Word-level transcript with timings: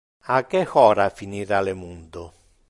A 0.35 0.37
que 0.49 0.61
hora 0.79 1.15
finira 1.19 1.57
le 1.67 1.75
mundo? 1.83 2.23